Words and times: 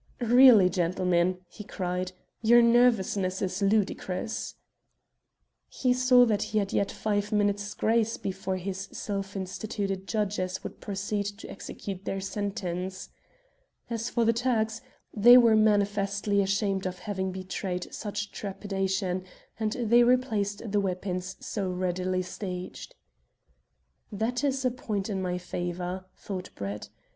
"Really, 0.23 0.67
gentlemen," 0.67 1.41
he 1.47 1.63
cried, 1.63 2.13
"your 2.41 2.59
nervousness 2.63 3.39
is 3.39 3.61
ludicrous." 3.61 4.55
He 5.69 5.93
saw 5.93 6.25
that 6.25 6.41
he 6.41 6.57
yet 6.57 6.71
had 6.71 6.91
five 6.91 7.31
minutes' 7.31 7.75
grace 7.75 8.17
before 8.17 8.55
his 8.55 8.89
self 8.91 9.33
constituted 9.33 10.07
judges 10.07 10.63
would 10.63 10.81
proceed 10.81 11.27
to 11.37 11.51
execute 11.51 12.03
their 12.05 12.19
sentence. 12.19 13.09
As 13.91 14.09
for 14.09 14.25
the 14.25 14.33
Turks, 14.33 14.81
they 15.15 15.37
were 15.37 15.55
manifestly 15.55 16.41
ashamed 16.41 16.87
of 16.87 16.97
having 16.97 17.31
betrayed 17.31 17.93
such 17.93 18.31
trepidation, 18.31 19.23
and 19.59 19.73
they 19.73 20.03
replaced 20.03 20.71
the 20.71 20.79
weapons 20.79 21.35
so 21.41 21.69
readily 21.69 22.23
staged. 22.23 22.95
"That 24.11 24.43
is 24.43 24.65
a 24.65 24.71
point 24.71 25.11
in 25.11 25.21
my 25.21 25.37
favour," 25.37 26.05
thought 26.17 26.49
Brett. 26.55 26.89